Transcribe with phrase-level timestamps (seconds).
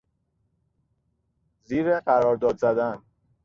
[1.63, 2.99] زیر قرارداد زدن